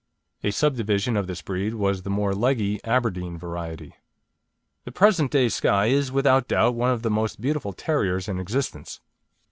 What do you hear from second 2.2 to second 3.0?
leggy